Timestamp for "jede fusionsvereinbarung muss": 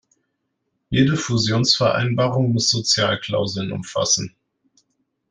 0.89-2.71